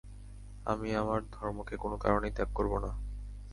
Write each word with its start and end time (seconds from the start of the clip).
আমি 0.65 0.89
আমার 0.95 1.19
ধর্মকে 1.31 1.75
কোন 1.77 1.93
কারণেই 1.97 2.31
ত্যাগ 2.31 2.49
করব 2.53 2.73
না। 2.79 2.91